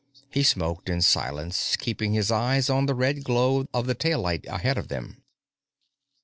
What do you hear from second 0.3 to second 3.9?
He smoked in silence, keeping his eyes on the red glow of